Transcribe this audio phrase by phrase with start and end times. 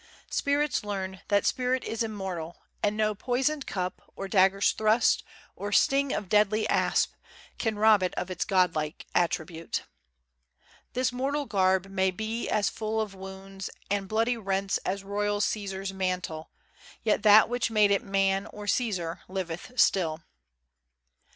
[0.31, 5.23] Spirits learn That spirit is immortal, and no poisoned cup, Or dagger's thrust,
[5.55, 7.13] or sting of deadly asp,
[7.59, 9.83] Can rob it of its Godlike attribute.
[10.93, 15.93] This mortal garb may be as full of wounds And bloody rents as royal Cæsar's
[15.93, 16.49] mantle;
[17.03, 20.23] Yet that which made it man or Cæsar liveth still.